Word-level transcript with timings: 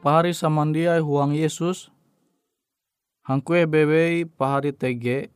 Pahari 0.00 0.32
samandiai 0.32 1.04
huang 1.04 1.36
Yesus 1.36 1.92
hangkue 3.24 3.68
bewei 3.68 4.24
pahari 4.24 4.72
tege. 4.72 5.28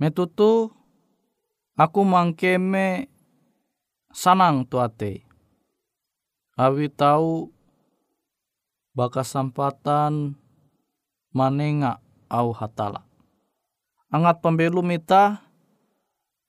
Metutu 0.00 0.72
aku 1.78 2.00
mangkeme 2.02 3.06
sanang 4.10 4.66
tuate 4.66 5.22
awi 6.60 6.92
tahu 6.92 7.48
bakas 8.92 9.32
sampatan 9.32 10.36
manenga 11.32 12.04
au 12.28 12.52
hatala. 12.52 13.00
Angat 14.12 14.44
pembelum 14.44 14.90
ita 14.92 15.40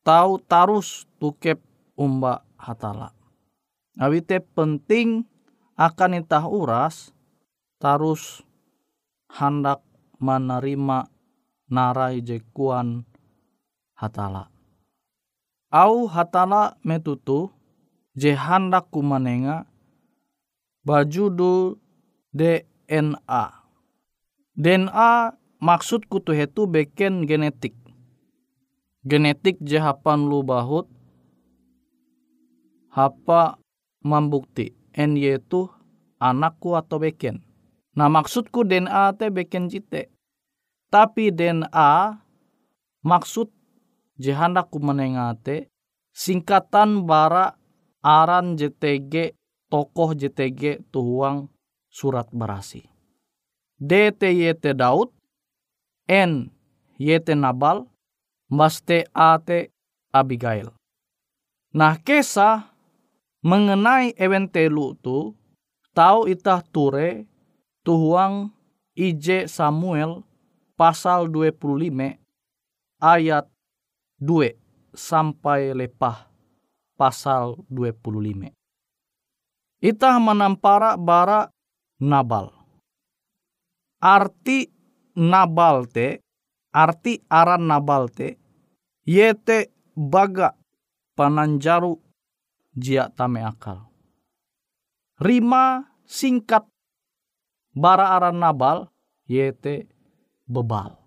tahu 0.03 0.41
tarus 0.43 1.07
tukep 1.21 1.63
umba 1.95 2.43
hatala. 2.59 3.15
Awi 3.95 4.19
te 4.19 4.43
penting 4.43 5.23
akan 5.81 6.21
itah 6.21 6.45
uras 6.45 7.09
tarus 7.81 8.45
hendak 9.33 9.81
menerima 10.21 11.09
narai 11.73 12.21
jekuan 12.21 13.01
hatala. 13.97 14.53
Au 15.73 16.05
hatala 16.05 16.77
metutu 16.85 17.49
je 18.13 18.37
hendak 18.37 18.93
kumanenga 18.93 19.65
bajudu 20.85 21.81
DNA. 22.29 23.43
DNA 24.53 25.11
maksud 25.57 26.05
kutu 26.05 26.37
hetu 26.37 26.69
beken 26.69 27.25
genetik. 27.25 27.73
Genetik 29.01 29.57
je 29.65 29.81
hapan 29.81 30.29
lu 30.29 30.45
bahut 30.45 30.85
hapa 32.93 33.57
membukti 34.05 34.80
en 34.95 35.15
yaitu 35.15 35.67
anakku 36.21 36.75
atau 36.77 37.01
beken. 37.01 37.41
Nah 37.97 38.07
maksudku 38.07 38.63
DNA 38.63 39.15
te 39.19 39.27
beken 39.27 39.67
cite. 39.67 40.11
Tapi 40.91 41.31
DNA 41.31 42.19
maksud 43.03 43.47
ku 44.69 44.77
menengate 44.77 45.71
singkatan 46.13 47.07
bara 47.07 47.55
aran 48.03 48.59
JTG 48.59 49.33
tokoh 49.71 50.13
JTG 50.13 50.91
tuhuang 50.91 51.47
surat 51.87 52.27
berasi. 52.29 52.85
DTYT 53.81 54.77
Daud, 54.77 55.09
N 56.05 56.53
YT 57.01 57.33
Nabal, 57.33 57.89
Mas 58.45 58.83
AT 59.15 59.49
Abigail. 60.13 60.69
Nah 61.73 61.97
kisah 61.97 62.70
mengenai 63.41 64.13
eventelu 64.17 64.93
tu 65.01 65.33
tahu 65.97 66.29
itah 66.29 66.61
ture 66.61 67.25
tuhuang 67.81 68.53
IJ 68.93 69.49
Samuel 69.49 70.21
pasal 70.77 71.25
25 71.29 72.21
ayat 73.01 73.45
2 74.21 74.53
sampai 74.93 75.73
lepah 75.73 76.29
pasal 76.93 77.57
25. 77.65 78.53
Itah 79.81 80.21
menampara 80.21 80.93
bara 80.93 81.49
Nabal. 81.97 82.53
Arti 83.97 84.69
Nabal 85.17 85.89
te, 85.89 86.21
arti 86.69 87.17
aran 87.25 87.65
Nabal 87.65 88.13
te, 88.13 88.37
yete 89.05 89.73
baga 89.97 90.53
pananjaru 91.17 91.97
jia 92.75 93.11
tame 93.11 93.43
akal. 93.43 93.87
Rima 95.21 95.85
singkat 96.07 96.65
bara 97.75 98.17
aran 98.17 98.41
nabal 98.41 98.89
yete 99.29 99.87
bebal. 100.49 100.97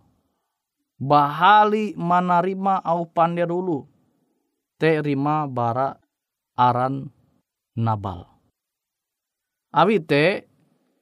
Bahali 0.95 1.93
manarima 1.99 2.79
au 2.81 3.05
panderulu 3.05 3.85
te 4.79 5.03
rima 5.03 5.45
bara 5.51 5.99
aran 6.55 7.11
nabal. 7.75 8.31
Awi 9.75 9.99
te 9.99 10.47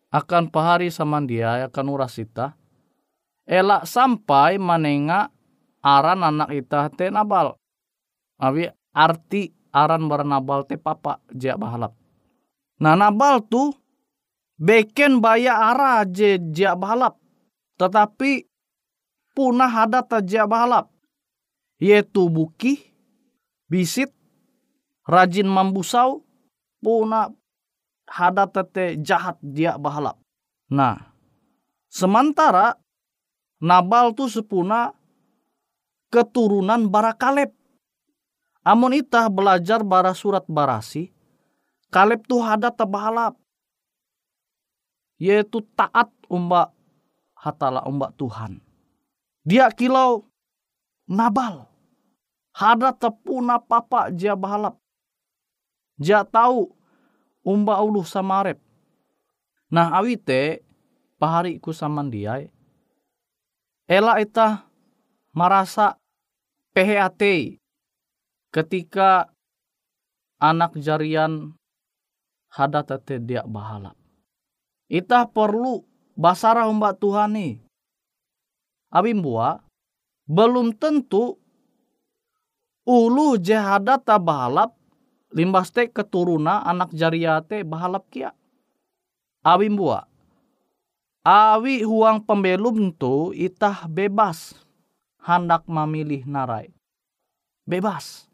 akan 0.09 0.49
pahari 0.49 0.89
samandia 0.89 1.69
akan 1.69 1.87
urasita 1.93 2.57
elak 3.45 3.85
sampai 3.85 4.57
manenga 4.57 5.29
aran 5.85 6.25
anak 6.25 6.51
ita 6.57 6.89
te 6.89 7.13
nabal. 7.13 7.61
Awi 8.41 8.73
arti 8.97 9.53
aran 9.73 10.07
nabal 10.07 10.69
te 10.69 10.77
papa 10.77 11.19
jia 11.33 11.57
bahalap. 11.57 11.97
Nah 12.79 12.95
nabal 12.95 13.41
tu 13.49 13.73
beken 14.61 15.19
baya 15.19 15.73
ara 15.73 16.05
je 16.05 16.39
jia 16.53 16.77
bahalap. 16.77 17.17
Tetapi 17.81 18.47
punah 19.33 19.73
ada 19.89 20.05
jia 20.23 20.47
bahalap. 20.47 20.93
Yaitu 21.83 22.31
buki, 22.31 22.79
bisit, 23.67 24.15
rajin 25.03 25.51
mambusau, 25.51 26.23
punah 26.79 27.35
hada 28.07 28.47
tete 28.47 29.03
jahat 29.03 29.35
dia 29.43 29.75
bahalap. 29.75 30.15
Nah, 30.71 31.11
sementara 31.91 32.79
Nabal 33.63 34.11
tu 34.19 34.27
sepuna 34.27 34.91
keturunan 36.11 36.91
Barakaleb. 36.91 37.55
Amun 38.63 38.95
itah 38.95 39.27
belajar 39.27 39.83
bara 39.83 40.15
surat 40.15 40.47
barasi, 40.47 41.11
Kaleb 41.93 42.25
tu 42.25 42.41
hada 42.41 42.73
tabahalap. 42.73 43.37
Yaitu 45.21 45.61
taat 45.77 46.09
umba 46.25 46.73
hatala 47.37 47.85
umba 47.85 48.09
Tuhan. 48.17 48.65
Dia 49.45 49.69
kilau 49.69 50.25
Nabal. 51.05 51.69
Hada 52.57 52.97
tepuna 52.97 53.61
papa 53.61 54.09
dia 54.09 54.33
bahalap. 54.33 54.81
Dia 56.01 56.25
tahu 56.25 56.73
umba 57.45 57.77
uluh 57.85 58.09
samarep. 58.09 58.57
Nah 59.69 59.93
awite 59.93 60.65
pahari 61.21 61.61
ku. 61.61 61.77
Ela 63.85 64.13
ita 64.17 64.65
merasa 65.37 66.01
PHT 66.73 67.23
ketika 68.53 69.33
anak 70.37 70.77
jarian 70.77 71.57
hada 72.53 72.85
tete 72.85 73.17
dia 73.17 73.43
bahala. 73.49 73.97
Ita 74.93 75.25
perlu 75.25 75.81
basara 76.13 76.69
umba 76.69 76.93
Tuhan 76.93 77.33
nih. 77.33 77.57
Abim 78.93 79.25
bua, 79.25 79.65
belum 80.29 80.77
tentu 80.77 81.41
ulu 82.85 83.41
jehada 83.41 83.97
ta 83.97 84.21
bahalap 84.21 84.77
limbaste 85.33 85.89
keturuna 85.89 86.61
anak 86.61 86.93
jariate 86.93 87.65
bahalap 87.65 88.05
kia. 88.13 88.37
Abim 89.41 89.81
bua, 89.81 90.05
awi 91.25 91.89
huang 91.89 92.21
pembelum 92.21 92.93
tu 92.93 93.33
itah 93.33 93.89
bebas 93.89 94.53
hendak 95.25 95.65
memilih 95.65 96.29
narai. 96.29 96.69
Bebas 97.65 98.29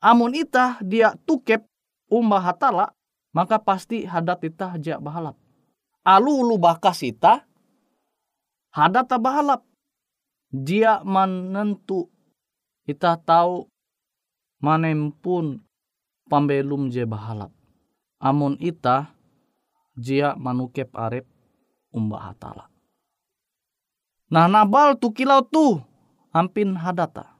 amun 0.00 0.32
itah 0.32 0.80
dia 0.80 1.14
tukep 1.28 1.64
umba 2.10 2.40
hatala 2.40 2.92
maka 3.30 3.62
pasti 3.62 4.02
hadat 4.02 4.42
itah 4.42 4.74
ja 4.80 4.98
bahalap. 4.98 5.38
Alu 6.02 6.42
ulu 6.42 6.56
bakas 6.58 7.06
itah 7.06 7.46
hadat 8.74 9.12
bahalap. 9.20 9.62
Dia 10.50 10.98
menentu 11.06 12.10
itah 12.82 13.14
tahu 13.14 13.70
manempun 14.58 15.62
pambelum 16.26 16.90
je 16.90 17.06
bahalap. 17.06 17.54
Amun 18.18 18.58
itah 18.58 19.14
jia 19.94 20.34
manukep 20.34 20.90
arep 20.90 21.22
umba 21.94 22.18
hatala. 22.30 22.66
Nah 24.30 24.50
nabal 24.50 24.98
tu 24.98 25.14
kilau 25.14 25.46
tu 25.46 25.78
ampin 26.34 26.74
hadata. 26.74 27.38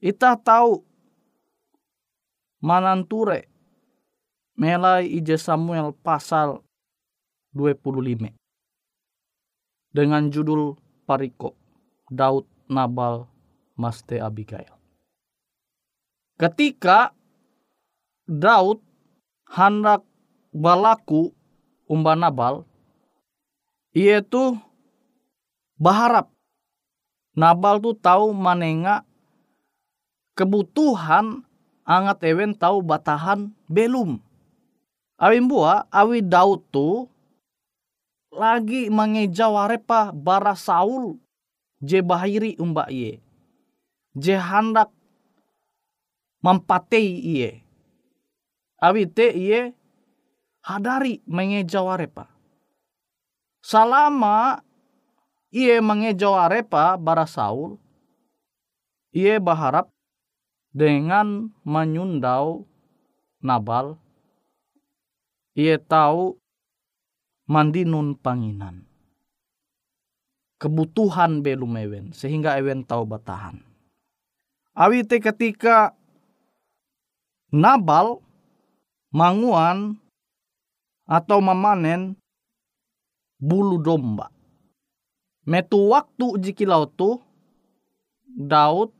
Itah 0.00 0.34
tahu 0.40 0.84
mananture 2.62 3.50
melai 4.54 5.10
ije 5.10 5.34
Samuel 5.34 5.90
pasal 5.98 6.62
25 7.52 8.30
dengan 9.90 10.30
judul 10.30 10.78
Pariko 11.04 11.58
Daud 12.06 12.46
Nabal 12.70 13.26
Maste 13.74 14.22
Abigail. 14.22 14.70
Ketika 16.38 17.10
Daud 18.24 18.80
hendak 19.50 20.06
balaku 20.54 21.34
umba 21.90 22.14
Nabal, 22.16 22.64
ia 23.92 24.22
tu 24.24 24.56
berharap 25.76 26.30
Nabal 27.36 27.82
tu 27.82 27.92
tahu 27.96 28.32
manenga 28.32 29.04
kebutuhan 30.36 31.44
angat 31.86 32.22
ewen 32.26 32.54
tahu 32.54 32.82
batahan 32.82 33.50
belum. 33.66 34.18
Awi 35.22 35.38
bua, 35.46 35.86
awi 35.90 36.18
Daud 36.18 36.66
tu 36.74 37.06
lagi 38.32 38.88
mengejau 38.88 39.54
arepa 39.54 40.10
bara 40.10 40.56
Saul 40.56 41.20
je 41.78 42.02
bahiri 42.02 42.58
umba 42.58 42.88
iye. 42.90 43.22
Je 44.18 44.34
hendak 44.34 44.90
mempatei 46.42 47.22
iye. 47.22 47.62
Awi 48.82 49.06
te 49.06 49.30
iye 49.30 49.70
hadari 50.66 51.22
mengejau 51.28 51.86
arepa. 51.86 52.26
Selama 53.62 54.58
iye 55.54 55.78
mengejau 55.78 56.34
arepa 56.34 56.98
bara 56.98 57.30
Saul, 57.30 57.78
iye 59.14 59.38
berharap 59.38 59.86
dengan 60.72 61.52
menyundau 61.62 62.64
Nabal 63.44 64.00
ia 65.52 65.76
tahu 65.76 66.40
mandinun 67.44 68.16
panginan. 68.16 68.88
Kebutuhan 70.56 71.42
belum 71.42 71.74
ewen, 71.74 72.06
sehingga 72.14 72.56
ewen 72.56 72.86
tahu 72.86 73.02
batahan. 73.04 73.60
Awi 74.72 75.04
te 75.04 75.20
ketika 75.20 75.92
Nabal 77.52 78.22
manguan 79.12 80.00
atau 81.04 81.42
memanen 81.42 82.16
bulu 83.36 83.76
domba. 83.82 84.30
Metu 85.42 85.90
waktu 85.90 86.38
jikilau 86.38 86.86
tu 86.86 87.18
Daud 88.24 88.94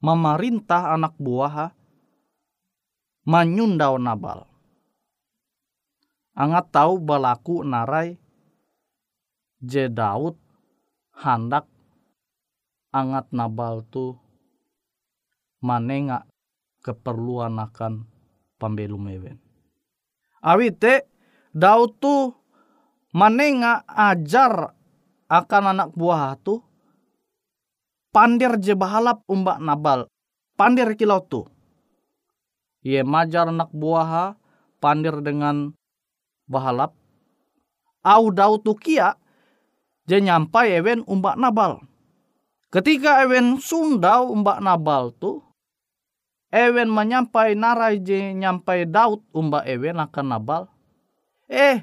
memerintah 0.00 0.96
anak 0.96 1.16
buah 1.20 1.72
menyundau 3.24 4.00
Nabal 4.00 4.50
angat 6.40 6.72
tahu 6.72 6.96
balaku 7.02 7.60
narai 7.60 8.16
je 9.60 9.92
Daud 9.92 10.40
handak 11.20 11.68
angat 12.90 13.28
nabal 13.30 13.84
tu 13.86 14.16
manenga 15.60 16.24
keperluan 16.80 17.60
akan 17.60 18.08
pambelu 18.56 18.96
mewen. 18.96 19.36
Awi 20.40 20.72
te 20.72 21.04
Daud 21.52 22.00
tu 22.00 22.32
manenga 23.12 23.84
ajar 23.84 24.72
akan 25.28 25.64
anak 25.76 25.92
buah 25.92 26.40
tu 26.40 26.64
pandir 28.10 28.58
je 28.58 28.74
bahalap 28.74 29.22
umbak 29.30 29.58
nabal 29.62 30.06
pandir 30.60 30.92
kilau 30.98 31.24
tu. 31.24 31.48
Ia 32.84 33.00
majar 33.04 33.48
anak 33.48 33.72
buah 33.72 34.36
pandir 34.80 35.20
dengan 35.24 35.72
bahalap 36.44 36.92
au 38.04 38.28
dau 38.32 38.56
tukia 38.60 39.16
je 40.04 40.20
nyampai 40.20 40.80
ewen 40.80 41.00
umbak 41.06 41.36
nabal. 41.40 41.80
Ketika 42.70 43.26
ewen 43.26 43.58
sundau 43.58 44.30
umbak 44.30 44.62
nabal 44.62 45.10
tu, 45.18 45.42
ewen 46.54 46.86
menyampai 46.86 47.58
narai 47.58 47.98
je 47.98 48.30
nyampai 48.34 48.86
daud 48.86 49.22
umbak 49.34 49.66
ewen 49.66 49.98
akan 49.98 50.26
nabal. 50.26 50.62
Eh, 51.50 51.82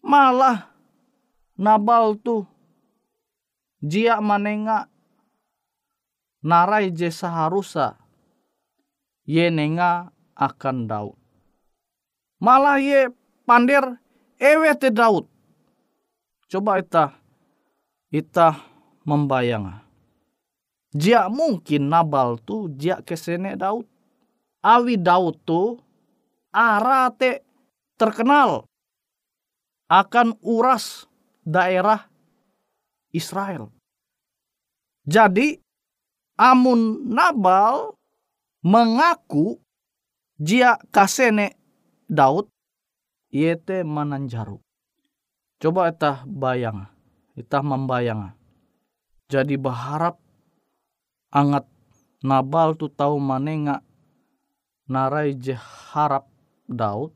malah 0.00 0.72
nabal 1.54 2.16
tu 2.16 2.48
jia 3.84 4.18
manenga 4.24 4.88
narai 6.44 6.92
je 6.92 7.08
seharusnya 7.08 7.96
ye 9.24 9.48
nenga 9.48 10.12
akan 10.36 10.84
daud. 10.84 11.16
Malah 12.44 12.76
ye 12.76 13.08
pandir 13.48 13.96
ewe 14.36 14.68
te 14.76 14.92
Daud. 14.92 15.24
Coba 16.52 16.76
ita 16.76 17.16
ita 18.12 18.60
membayang. 19.08 19.80
Jia 20.92 21.32
mungkin 21.32 21.88
Nabal 21.88 22.36
tu 22.44 22.68
jia 22.76 23.00
kesene 23.00 23.56
Daud. 23.56 23.88
Awi 24.60 25.00
Daud 25.00 25.40
tu 25.48 25.80
arate 26.52 27.40
terkenal 27.96 28.68
akan 29.88 30.36
uras 30.44 31.08
daerah 31.40 32.04
Israel. 33.08 33.72
Jadi 35.04 35.63
amun 36.34 37.06
Nabal 37.10 37.94
mengaku 38.64 39.60
jia 40.38 40.78
kasene 40.90 41.54
Daud 42.10 42.50
iete 43.34 43.82
mananjaru. 43.82 44.62
Coba 45.58 45.90
kita 45.90 46.28
bayang, 46.28 46.86
kita 47.34 47.64
membayang. 47.64 48.36
Jadi 49.32 49.56
berharap 49.56 50.20
angat 51.32 51.66
Nabal 52.24 52.76
tu 52.78 52.88
tahu 52.88 53.20
manenga 53.20 53.84
narai 54.88 55.36
je 55.36 55.56
harap 55.56 56.28
Daud, 56.64 57.12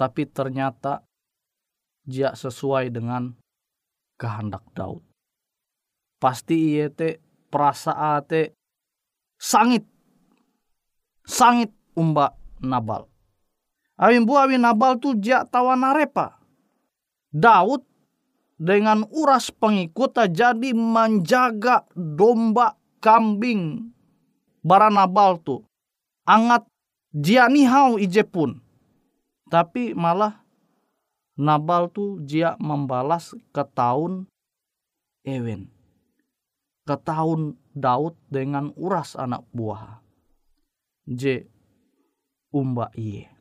tapi 0.00 0.24
ternyata 0.28 1.04
dia 2.04 2.32
sesuai 2.32 2.88
dengan 2.88 3.36
kehendak 4.16 4.64
Daud. 4.72 5.04
Pasti 6.16 6.76
iete 6.76 7.25
perasaan 7.48 8.24
te 8.26 8.54
sangit 9.36 9.84
sangit 11.26 11.70
umba 11.96 12.32
Nabal 12.62 13.06
Awin 13.96 14.28
bu 14.28 14.36
awin 14.36 14.60
Nabal 14.60 15.00
tu 15.00 15.16
jak 15.16 15.48
tawan 15.48 15.80
arepa. 15.80 16.36
Daud 17.32 17.80
dengan 18.60 19.08
uras 19.08 19.48
pengikutnya 19.48 20.28
jadi 20.28 20.76
menjaga 20.76 21.88
domba 21.96 22.76
kambing 23.00 23.88
bara 24.60 24.92
Nabal 24.92 25.40
tu. 25.40 25.64
Angat 26.28 26.68
jia 27.12 27.48
nihau 27.48 27.96
ije 27.96 28.24
pun. 28.28 28.60
Tapi 29.48 29.96
malah 29.96 30.44
Nabal 31.40 31.88
tu 31.88 32.20
jia 32.20 32.52
membalas 32.60 33.32
ke 33.52 33.64
tahun 33.72 34.28
Ewen. 35.24 35.75
Ke 36.86 36.94
tahun 36.94 37.58
Daud 37.74 38.14
dengan 38.30 38.70
uras 38.78 39.18
anak 39.18 39.42
buah. 39.50 40.00
J 41.04 41.44
umba 42.54 42.88
iye. 42.94 43.35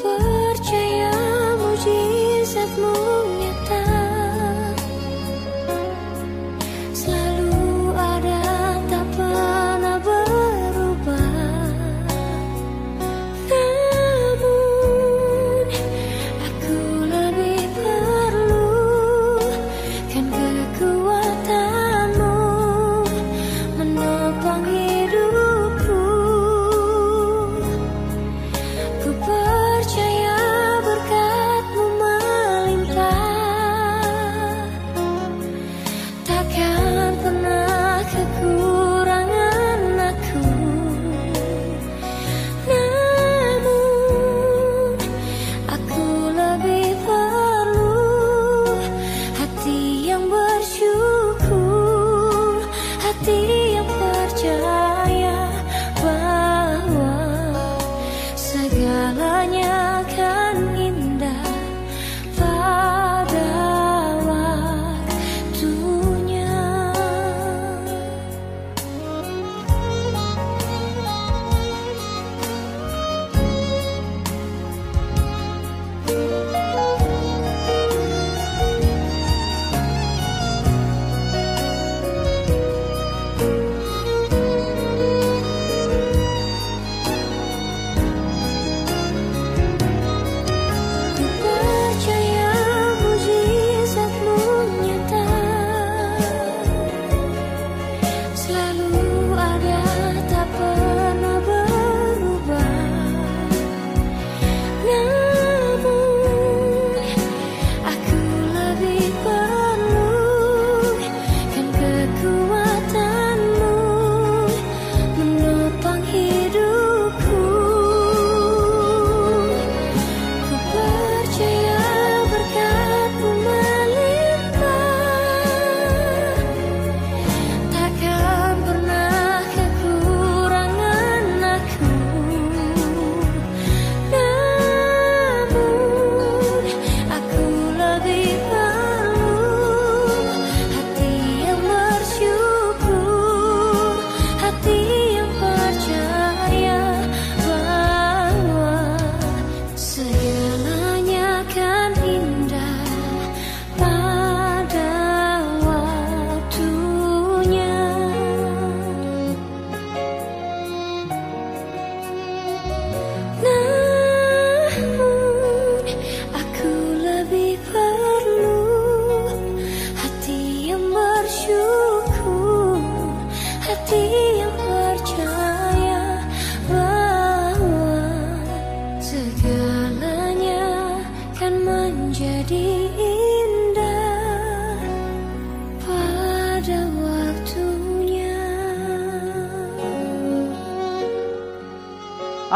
percaya 0.00 1.12
mujizatmu. 1.60 3.01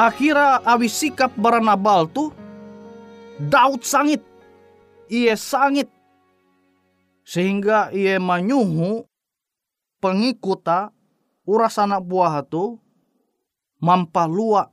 Akhirnya 0.07 0.63
awi 0.63 0.87
sikap 0.87 1.35
bara 1.35 1.59
Nabal 1.59 2.07
tu 2.07 2.31
Daud 3.43 3.83
sangit. 3.83 4.23
Ia 5.11 5.35
sangit. 5.35 5.91
Sehingga 7.27 7.91
ia 7.91 8.23
menyuhu 8.23 9.03
pengikuta 9.99 10.95
uras 11.43 11.75
anak 11.83 12.07
buah 12.07 12.47
tu 12.47 12.79
mampalua 13.83 14.71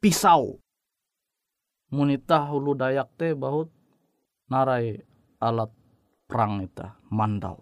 pisau. 0.00 0.56
Munita 1.92 2.48
hulu 2.48 2.72
dayak 2.72 3.12
te 3.20 3.36
bahut 3.36 3.68
narai 4.48 4.96
alat 5.44 5.68
perang 6.24 6.64
ita 6.64 6.96
mandau. 7.12 7.60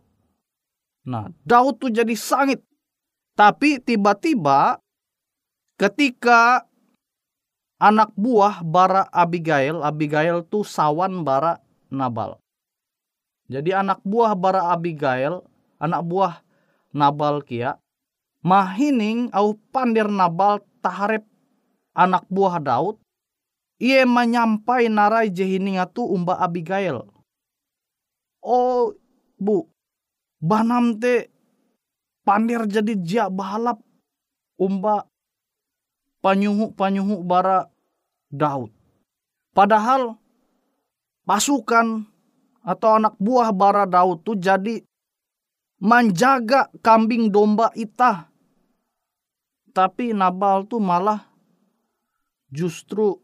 Nah, 1.11 1.27
Daud 1.43 1.83
tuh 1.83 1.91
jadi 1.91 2.15
sangit. 2.15 2.63
Tapi 3.35 3.83
tiba-tiba 3.83 4.79
ketika 5.81 6.69
anak 7.81 8.13
buah 8.13 8.61
bara 8.61 9.09
Abigail, 9.09 9.81
Abigail 9.81 10.45
tuh 10.45 10.69
sawan 10.69 11.25
bara 11.25 11.57
Nabal. 11.89 12.37
Jadi 13.49 13.73
anak 13.73 14.05
buah 14.05 14.37
bara 14.37 14.69
Abigail, 14.77 15.41
anak 15.81 16.05
buah 16.05 16.45
Nabal 16.93 17.41
kia, 17.49 17.81
mahining 18.45 19.33
au 19.33 19.57
pandir 19.73 20.07
Nabal 20.07 20.61
taharep 20.85 21.25
anak 21.97 22.29
buah 22.29 22.61
Daud, 22.61 23.01
ia 23.81 24.05
menyampai 24.05 24.93
narai 24.93 25.33
jehininga 25.33 25.89
tu 25.89 26.05
umba 26.05 26.37
Abigail. 26.39 27.09
Oh, 28.45 28.93
bu, 29.41 29.65
banam 30.39 31.01
te 31.01 31.33
pandir 32.23 32.69
jadi 32.69 32.95
jia 33.01 33.27
bahalap 33.33 33.81
umba 34.61 35.10
panyuhu-panyuhu 36.21 37.25
bara 37.25 37.69
Daud. 38.31 38.71
Padahal 39.51 40.15
pasukan 41.27 42.07
atau 42.63 42.91
anak 42.97 43.17
buah 43.19 43.51
bara 43.51 43.89
Daud 43.89 44.23
tuh 44.23 44.39
jadi 44.39 44.85
menjaga 45.81 46.69
kambing 46.85 47.33
domba 47.33 47.73
itah. 47.75 48.29
Tapi 49.71 50.13
Nabal 50.13 50.67
tuh 50.67 50.83
malah 50.83 51.25
justru 52.51 53.17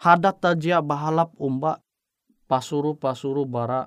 hadat 0.00 0.40
tajia 0.40 0.80
bahalap 0.80 1.32
umba 1.38 1.78
pasuru-pasuru 2.48 3.44
bara 3.44 3.86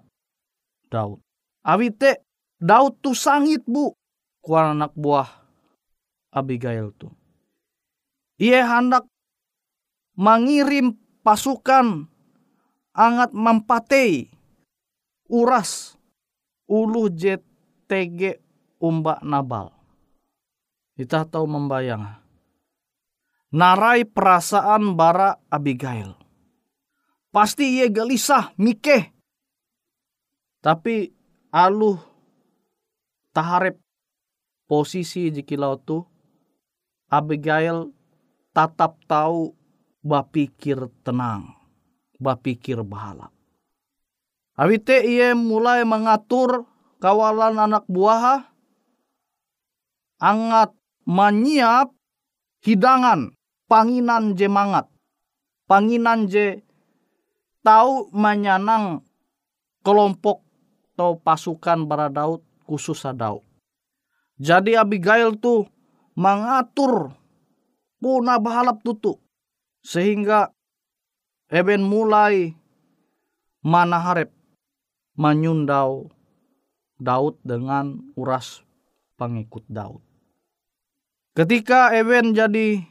Daud. 0.87 1.19
Awite 1.65 2.21
Daud 2.61 3.01
tuh 3.01 3.17
sangit 3.17 3.65
bu 3.65 3.93
kuan 4.41 4.77
anak 4.77 4.93
buah 4.93 5.29
Abigail 6.31 6.93
tuh. 6.95 7.20
Ia 8.41 8.65
hendak 8.65 9.05
mengirim 10.17 10.97
pasukan 11.21 12.09
angat 12.89 13.37
mempatei 13.37 14.33
uras 15.29 15.93
ulu 16.65 17.05
JTG 17.13 18.41
umba 18.81 19.21
Nabal. 19.21 19.69
Kita 20.97 21.21
tahu 21.29 21.45
membayang. 21.45 22.17
Narai 23.53 24.09
perasaan 24.09 24.97
bara 24.97 25.37
Abigail. 25.53 26.17
Pasti 27.29 27.77
ia 27.77 27.93
gelisah, 27.93 28.57
mikeh. 28.57 29.13
Tapi 30.65 31.13
aluh 31.53 31.99
taharep 33.35 33.77
posisi 34.65 35.29
jikilau 35.29 35.77
tu 35.77 36.01
Abigail 37.11 38.00
tatap 38.51 38.99
tahu 39.07 39.55
bapikir 40.03 40.91
tenang, 41.03 41.55
bapikir 42.19 42.83
bahala. 42.83 43.31
Awite 44.55 45.01
ia 45.07 45.33
mulai 45.33 45.87
mengatur 45.87 46.67
kawalan 47.01 47.57
anak 47.57 47.87
buah 47.87 48.45
angat 50.21 50.75
menyiap 51.07 51.89
hidangan 52.61 53.33
panginan 53.65 54.37
je 54.37 54.45
mangat 54.45 54.85
panginan 55.65 56.29
je 56.29 56.61
tahu 57.65 58.11
menyanang 58.13 59.01
kelompok 59.81 60.45
atau 60.93 61.17
pasukan 61.17 61.89
bara 61.89 62.13
Daud 62.13 62.45
khusus 62.69 63.01
Daud. 63.17 63.41
Jadi 64.37 64.77
Abigail 64.77 65.33
tuh 65.39 65.65
mengatur 66.13 67.15
puna 68.01 68.41
bahalap 68.41 68.81
tutu. 68.81 69.21
Sehingga 69.85 70.49
Eben 71.51 71.83
mulai 71.83 72.55
manaharep 73.59 74.31
menyundau 75.19 76.07
Daud 76.95 77.35
dengan 77.43 77.99
uras 78.15 78.63
pengikut 79.19 79.67
Daud. 79.67 79.99
Ketika 81.35 81.91
Eben 81.91 82.31
jadi 82.31 82.87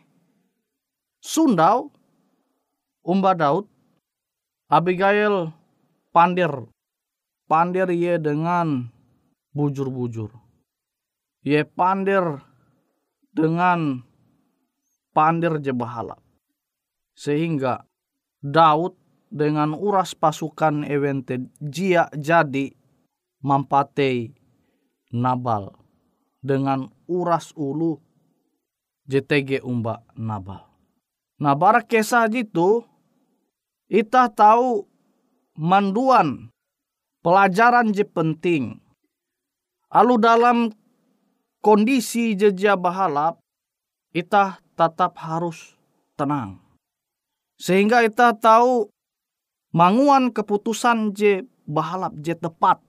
sundau 1.25 1.89
umba 3.01 3.33
Daud, 3.33 3.65
Abigail 4.69 5.57
pandir 6.13 6.53
pandir 7.51 7.91
ye 7.91 8.15
dengan 8.23 8.87
bujur-bujur. 9.51 10.31
Ye 11.43 11.67
pandir 11.67 12.39
dengan 13.35 14.07
pandir 15.11 15.59
je 15.63 15.75
bahala. 15.75 16.19
Sehingga 17.15 17.85
Daud 18.41 18.97
dengan 19.31 19.77
uras 19.77 20.17
pasukan 20.17 20.83
evente 20.89 21.39
jia 21.63 22.11
jadi 22.17 22.73
mampatei 23.45 24.35
Nabal 25.11 25.75
dengan 26.41 26.91
uras 27.11 27.53
ulu 27.55 27.99
JTG 29.11 29.63
umba 29.67 30.03
Nabal. 30.15 30.63
Nah 31.41 31.55
barak 31.59 31.91
kisah 31.91 32.31
itu 32.31 32.85
kita 33.91 34.31
tahu 34.31 34.87
manduan 35.59 36.49
pelajaran 37.21 37.93
je 37.93 38.07
penting. 38.07 38.79
Lalu 39.91 40.15
dalam 40.23 40.57
kondisi 41.59 42.39
jejak 42.39 42.79
bahalap, 42.79 43.43
kita 44.15 44.63
tetap 44.81 45.21
harus 45.21 45.77
tenang. 46.17 46.57
Sehingga 47.61 48.01
kita 48.09 48.33
tahu 48.33 48.89
manguan 49.77 50.33
keputusan 50.33 51.13
je 51.13 51.45
bahalap 51.69 52.17
je 52.25 52.33
tepat. 52.33 52.81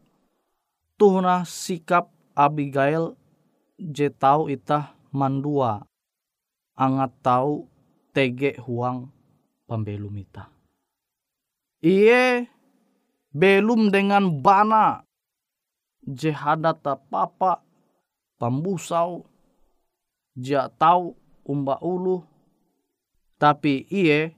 Tuhna 0.95 1.43
sikap 1.43 2.07
Abigail 2.31 3.19
je 3.75 4.07
tahu 4.07 4.47
ita 4.47 4.95
mandua. 5.11 5.83
Angat 6.79 7.11
tahu 7.19 7.67
tege 8.15 8.55
huang 8.63 9.11
pembelum 9.67 10.15
ita. 10.15 10.47
Iye 11.83 12.47
belum 13.35 13.91
dengan 13.91 14.39
bana 14.39 15.03
je 16.07 16.31
hadata 16.31 16.95
papa 16.95 17.59
pambusau 18.39 19.27
ja 20.33 20.71
tahu 20.71 21.20
umba 21.47 21.77
ulu 21.81 22.21
tapi 23.41 23.89
ia 23.89 24.29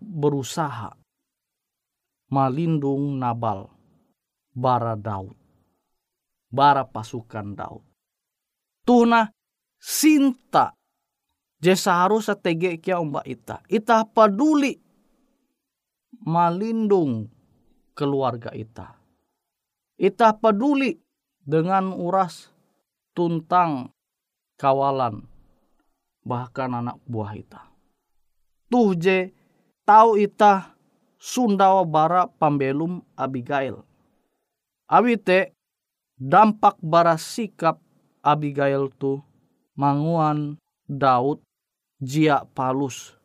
berusaha 0.00 0.92
melindung 2.28 3.16
Nabal 3.16 3.68
bara 4.52 4.94
Daud 4.98 5.44
bara 6.54 6.86
pasukan 6.86 7.58
Daud. 7.58 7.82
Tuhna 8.86 9.26
sinta 9.82 10.70
je 11.58 11.74
seharusnya 11.74 12.38
tege 12.38 12.78
kia 12.78 13.02
umba 13.02 13.26
ita. 13.26 13.58
Ita 13.66 14.06
peduli 14.06 14.78
melindung 16.22 17.26
keluarga 17.98 18.54
ita. 18.54 18.94
Ita 19.98 20.38
peduli 20.38 20.94
dengan 21.42 21.90
uras 21.90 22.54
tuntang 23.18 23.90
kawalan 24.54 25.26
bahkan 26.24 26.72
anak 26.72 26.98
buah 27.04 27.36
ita. 27.36 27.62
Tuh 28.72 28.96
je 28.96 29.30
tahu 29.84 30.18
ita 30.18 30.74
Sundawa 31.20 31.88
bara 31.88 32.28
pambelum 32.28 33.00
Abigail. 33.16 33.80
Awite 34.88 35.56
dampak 36.20 36.76
bara 36.84 37.16
sikap 37.16 37.80
Abigail 38.20 38.92
tu 38.96 39.24
manguan 39.72 40.60
Daud 40.84 41.40
jia 41.96 42.44
palus 42.52 43.16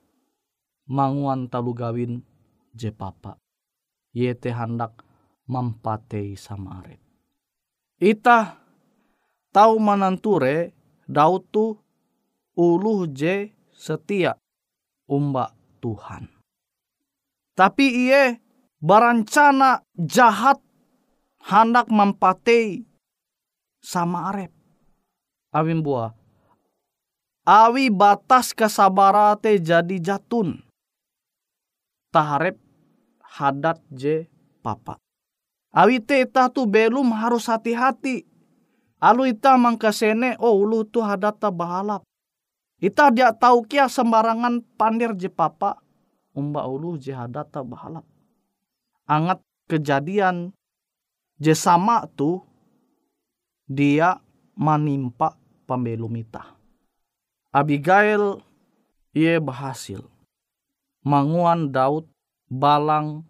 manguan 0.88 1.52
talu 1.52 1.76
gawin 1.76 2.24
je 2.72 2.90
papa. 2.90 3.36
Yete 4.16 4.50
hendak 4.50 5.06
mampatei 5.46 6.34
sama 6.34 6.82
aret. 6.82 6.98
Ita 8.00 8.58
tahu 9.52 9.76
mananture 9.78 10.74
Daud 11.06 11.46
tu 11.52 11.78
uluh 12.60 13.08
je 13.08 13.56
setia 13.72 14.36
umba 15.08 15.56
Tuhan. 15.80 16.28
Tapi 17.56 18.12
iye 18.12 18.44
barancana 18.84 19.80
jahat 19.96 20.60
hendak 21.48 21.88
mempatei 21.88 22.84
sama 23.80 24.36
arep. 24.36 24.52
Awin 25.56 25.80
buah. 25.80 26.12
Awi 27.48 27.88
batas 27.88 28.52
kesabarate 28.52 29.56
jadi 29.64 29.96
jatun. 29.98 30.60
Taharep 32.12 32.60
hadat 33.24 33.80
je 33.88 34.28
papa. 34.60 35.00
Awi 35.72 36.04
te 36.04 36.22
ita 36.28 36.52
tu 36.52 36.68
belum 36.68 37.16
harus 37.16 37.48
hati-hati. 37.48 38.28
Alu 39.00 39.32
ita 39.32 39.56
mangkasene 39.56 40.36
oh 40.44 40.60
ulu 40.60 40.84
tu 40.84 41.00
hadata 41.00 41.48
bahalap. 41.50 42.04
Ita 42.80 43.12
dia 43.12 43.36
tahu 43.36 43.68
kia 43.68 43.92
sembarangan 43.92 44.64
pandir 44.80 45.12
je 45.20 45.28
papa. 45.28 45.84
Umba 46.32 46.64
ulu 46.64 46.96
je 46.96 47.12
hadata 47.12 47.60
bahalap. 47.60 48.08
Angat 49.04 49.44
kejadian 49.68 50.56
je 51.36 51.52
sama 51.52 52.08
tu 52.16 52.40
dia 53.68 54.24
menimpa 54.56 55.36
pembelum 55.68 56.16
ita. 56.16 56.56
Abigail 57.52 58.40
ia 59.12 59.44
berhasil. 59.44 60.00
Manguan 61.04 61.72
Daud 61.76 62.08
balang 62.48 63.28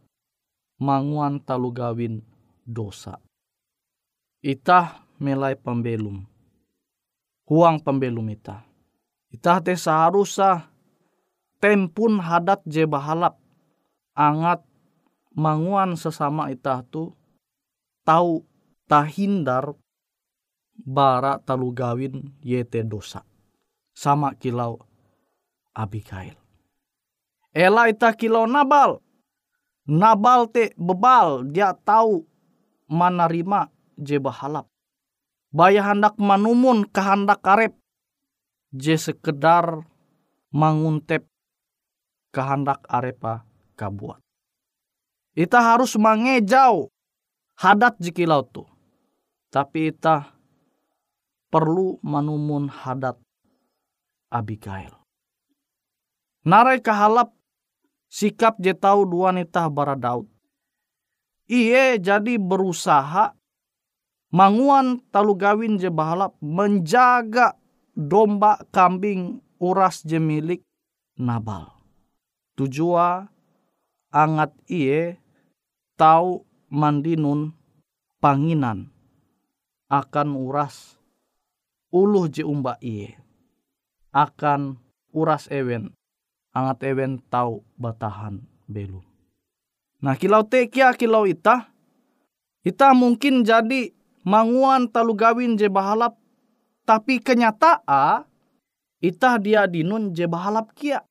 manguan 0.78 1.42
talugawin 1.42 2.22
dosa. 2.70 3.18
Itah 4.46 5.02
melai 5.18 5.58
pembelum. 5.58 6.24
Huang 7.50 7.82
pembelum 7.82 8.30
ita. 8.30 8.69
Itah 9.30 9.62
te 9.62 9.78
seharusnya 9.78 10.70
tempun 11.62 12.18
hadat 12.18 12.66
je 12.66 12.90
bahalap. 12.90 13.38
Angat 14.18 14.66
manguan 15.38 15.96
sesama 15.96 16.50
itah 16.50 16.84
tu 16.84 17.14
tahu 18.04 18.44
tahindar 18.90 19.78
bara 20.76 21.38
talugawin 21.40 22.34
yete 22.42 22.82
dosa 22.84 23.24
sama 23.96 24.34
kilau 24.36 24.82
Abigail. 25.78 26.36
Ela 27.56 27.88
ita 27.88 28.12
kilau 28.18 28.50
Nabal. 28.50 29.00
Nabal 29.90 30.52
te 30.54 30.76
bebal, 30.78 31.50
dia 31.50 31.74
tahu 31.74 32.22
menerima 32.86 33.74
je 33.98 34.22
bahalap. 34.22 34.70
Baya 35.50 35.82
hendak 35.82 36.14
manumun 36.22 36.86
kehendak 36.86 37.42
karep. 37.42 37.79
Je 38.70 38.94
sekedar 39.02 39.82
manguntep 40.54 41.26
kehendak 42.30 42.86
arepa 42.86 43.46
kabuat. 43.74 44.22
Ita 45.34 45.58
harus 45.74 45.98
mengejau 45.98 46.94
hadat 47.58 47.98
jikilau 47.98 48.46
tu. 48.46 48.66
Tapi 49.50 49.90
ita 49.90 50.38
perlu 51.50 51.98
manumun 52.06 52.70
hadat 52.70 53.18
Abigail. 54.30 54.94
Narai 56.46 56.78
kahalap 56.78 57.34
sikap 58.06 58.62
je 58.62 58.78
tahu 58.78 59.10
dua 59.10 59.34
nitah 59.34 59.66
bara 59.74 59.98
Daud. 59.98 60.30
Iye 61.50 61.98
jadi 61.98 62.38
berusaha 62.38 63.34
manguan 64.30 65.02
talu 65.10 65.34
gawin 65.34 65.82
je 65.82 65.90
bahalap 65.90 66.38
menjaga 66.38 67.58
domba 68.00 68.64
kambing 68.72 69.44
uras 69.60 70.08
je 70.08 70.16
milik 70.24 70.64
Nabal. 71.20 71.68
Tujua 72.56 73.28
angat 74.08 74.56
iye 74.72 75.20
tahu 76.00 76.48
mandinun 76.72 77.52
panginan 78.24 78.88
akan 79.92 80.40
uras 80.40 80.96
uluh 81.92 82.32
je 82.32 82.48
umba 82.48 82.80
iye 82.80 83.20
akan 84.16 84.80
uras 85.12 85.52
ewen 85.52 85.92
angat 86.56 86.88
ewen 86.88 87.20
tau 87.28 87.68
batahan 87.76 88.44
belum. 88.68 89.04
Nah 90.00 90.16
kilau 90.16 90.48
te 90.48 90.68
kia 90.72 90.96
kilau 90.96 91.28
ita, 91.28 91.68
ita 92.64 92.96
mungkin 92.96 93.44
jadi 93.44 93.92
manguan 94.24 94.88
talu 94.88 95.16
gawin 95.16 95.60
je 95.60 95.68
bahalap, 95.68 96.19
tapi 96.90 97.22
kenyataan 97.22 98.26
ita 98.98 99.38
dia 99.38 99.70
dinun 99.70 100.10
je 100.10 100.26
bahalap 100.26 100.74
kia. 100.74 101.06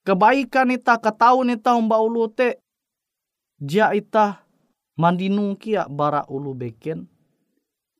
Kebaikan 0.00 0.72
ita 0.72 0.96
ketahuan 0.96 1.52
ita 1.52 1.76
umba 1.76 2.00
ulu 2.00 2.24
te, 2.32 2.56
dia 3.60 3.92
ita 3.92 4.40
mandinung 4.96 5.60
kia 5.60 5.84
bara 5.92 6.24
ulu 6.24 6.56
beken, 6.56 7.04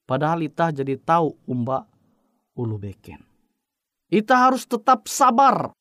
padahal 0.09 0.41
ita 0.41 0.73
jadi 0.73 0.97
tahu 0.97 1.37
umba 1.45 1.85
ulu 2.57 2.81
beken. 2.81 3.21
Ita 4.09 4.49
harus 4.49 4.65
tetap 4.65 5.05
sabar. 5.05 5.77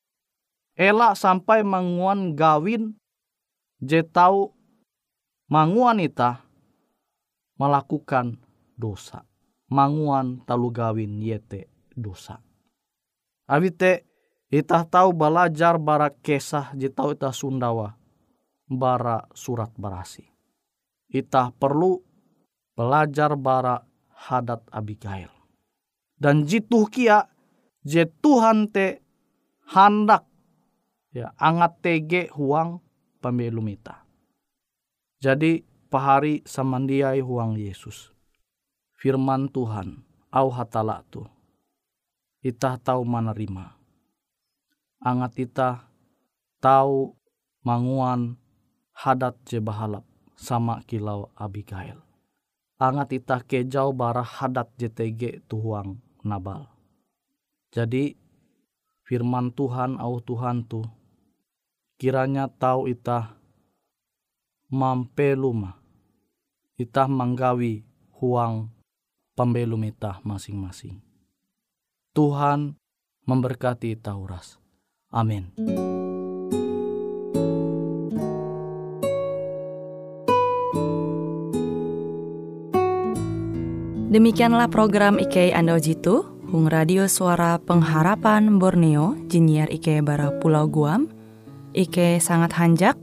Elak 0.76 1.16
sampai 1.16 1.64
manguan 1.64 2.36
gawin 2.36 3.00
je 3.80 4.04
tahu 4.04 4.52
manguan 5.48 6.04
ita 6.04 6.44
melakukan 7.56 8.36
dosa. 8.76 9.29
Manguan 9.70 10.42
talu 10.42 10.74
gawin 10.74 11.22
yete 11.22 11.70
dosa. 11.94 12.42
Abite 13.46 14.06
ita 14.50 14.82
tahu 14.82 15.14
belajar 15.14 15.78
bara 15.78 16.10
kesah 16.10 16.74
je 16.74 16.90
tahu 16.90 17.14
ita 17.14 17.30
Sundawa 17.30 17.94
bara 18.66 19.30
surat 19.30 19.70
barasi. 19.78 20.26
Ita 21.10 21.54
perlu 21.54 22.02
belajar 22.74 23.34
bara 23.38 23.78
hadat 24.26 24.66
Abigail. 24.74 25.30
Dan 26.18 26.46
jitu 26.46 26.86
kia 26.90 27.26
je 27.86 28.06
Tuhan 28.06 28.70
te 28.74 29.02
hendak 29.70 30.26
ya 31.14 31.30
angat 31.38 31.78
tege 31.82 32.30
huang 32.34 32.82
pembelum 33.22 33.70
ita. 33.70 34.02
Jadi 35.20 35.62
pahari 35.90 36.42
samandiai 36.46 37.22
huang 37.22 37.54
Yesus. 37.58 38.09
Firman 39.00 39.48
Tuhan 39.48 40.04
au 40.28 40.52
hatala 40.52 41.00
tu. 41.08 41.24
Ita 42.44 42.76
tahu 42.76 43.00
menerima. 43.08 43.72
Angat 45.00 45.40
ita 45.40 45.88
tahu 46.60 47.16
manguan 47.64 48.36
hadat 48.92 49.40
je 49.48 49.56
bahalap 49.56 50.04
sama 50.36 50.84
kilau 50.84 51.32
Abigail. 51.32 51.96
Angat 52.76 53.16
ita 53.16 53.40
kejau 53.40 53.96
bara 53.96 54.20
hadat 54.20 54.68
JTG 54.76 55.48
tuhuang 55.48 55.96
Nabal 56.20 56.68
jadi 57.70 58.18
firman 59.06 59.54
Tuhan 59.54 59.94
au 60.02 60.18
Tuhan 60.18 60.66
tu 60.66 60.82
kiranya 62.02 62.50
tahu 62.50 62.90
itah 62.90 63.38
mampeluma 64.66 65.78
itah 66.74 67.06
manggawi 67.06 67.86
huang 68.18 68.66
pembelum 69.34 69.82
itah 69.86 70.20
masing-masing. 70.22 71.00
Tuhan 72.12 72.74
memberkati 73.26 73.94
itah 73.94 74.18
uras. 74.18 74.58
Amin. 75.10 75.50
Demikianlah 84.10 84.66
program 84.66 85.22
IK 85.22 85.54
Ando 85.54 85.78
Jitu 85.78 86.26
Hung 86.50 86.66
Radio 86.66 87.06
Suara 87.06 87.62
Pengharapan 87.62 88.58
Borneo, 88.58 89.14
Jinier 89.30 89.70
Ike 89.70 90.02
Bara 90.02 90.34
Pulau 90.42 90.66
Guam, 90.66 91.06
Ike 91.78 92.18
sangat 92.18 92.50
hanjak, 92.58 92.98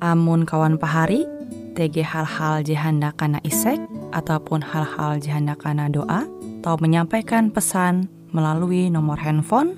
amun 0.00 0.48
kawan 0.48 0.80
pahari, 0.80 1.28
TG 1.72 2.02
hal-hal 2.02 2.62
jihanda 2.66 3.14
kana 3.14 3.38
isek, 3.46 3.78
ataupun 4.10 4.62
hal-hal 4.62 5.18
jihanda 5.22 5.54
kana 5.54 5.86
doa, 5.88 6.26
atau 6.60 6.76
menyampaikan 6.76 7.48
pesan 7.48 8.10
melalui 8.30 8.92
nomor 8.92 9.18
handphone 9.18 9.74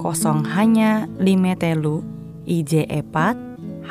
kosong 0.00 0.44
hanya 0.44 1.06
lima 1.20 1.54
telu 1.54 2.02
IJ 2.46 2.90
epat 2.90 3.38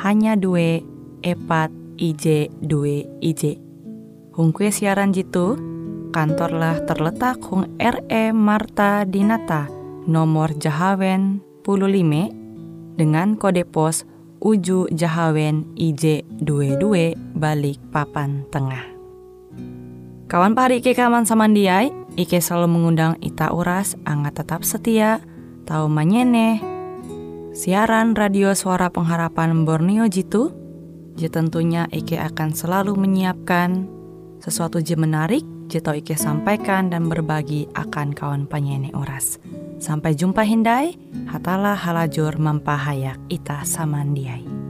hanya 0.04 0.36
dua 0.36 0.84
epat 1.24 1.72
IJ 1.96 2.52
dua 2.60 3.04
IJ. 3.24 3.56
Hungkue 4.36 4.68
siaran 4.68 5.16
jitu 5.16 5.56
kantorlah 6.12 6.84
terletak 6.84 7.40
Hung 7.48 7.72
RE 7.80 8.32
Marta 8.36 9.08
Dinata, 9.08 9.68
nomor 10.04 10.52
Jahawen 10.56 11.40
15 11.64 12.96
dengan 12.96 13.36
kode 13.36 13.64
pos 13.68 14.04
Uju 14.46 14.86
Jahawen 14.94 15.74
IJ22 15.74 17.18
balik 17.34 17.82
papan 17.90 18.46
tengah. 18.54 18.86
Kawan 20.30 20.54
pari 20.54 20.78
Ike 20.78 20.94
kaman 20.94 21.26
samandiai, 21.26 21.90
Ike 22.14 22.38
selalu 22.38 22.78
mengundang 22.78 23.18
Ita 23.18 23.50
Uras, 23.50 23.98
angga 24.06 24.30
tetap 24.30 24.62
setia, 24.62 25.18
tahu 25.66 25.90
manyene, 25.90 26.62
siaran 27.58 28.14
radio 28.14 28.54
suara 28.54 28.86
pengharapan 28.86 29.66
Borneo 29.66 30.06
Jitu, 30.06 30.54
je 31.18 31.26
tentunya 31.26 31.90
Ike 31.90 32.14
akan 32.14 32.54
selalu 32.54 32.94
menyiapkan 32.94 33.90
sesuatu 34.38 34.78
je 34.78 34.94
menarik, 34.94 35.42
je 35.66 35.82
tau 35.82 35.98
Ike 35.98 36.14
sampaikan 36.14 36.86
dan 36.86 37.10
berbagi 37.10 37.66
akan 37.74 38.14
kawan 38.14 38.46
penyanyi 38.46 38.94
oras. 38.94 39.42
Sampai 39.76 40.16
jumpa 40.16 40.40
Hindai, 40.40 40.96
hatalah 41.28 41.76
halajur 41.76 42.40
mempahayak 42.40 43.20
ita 43.28 43.60
samandiai. 43.62 44.65